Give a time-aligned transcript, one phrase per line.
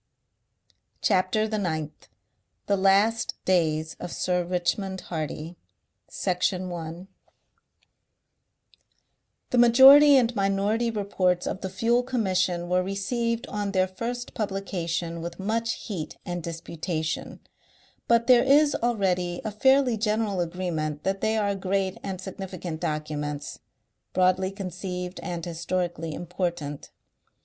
[1.03, 2.09] CHAPTER THE NINTH
[2.65, 5.57] THE LAST DAYS OF SIR RICHMOND HARDY
[6.07, 7.07] Section 1
[9.51, 15.21] The Majority and Minority Reports of the Fuel Commission were received on their first publication
[15.21, 17.39] with much heat and disputation,
[18.07, 23.59] but there is already a fairly general agreement that they are great and significant documents,
[24.13, 26.89] broadly conceived and historically important.